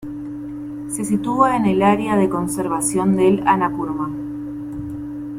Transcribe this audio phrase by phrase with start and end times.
[0.89, 4.09] Se sitúa en el Área de Conservación del Annapurna.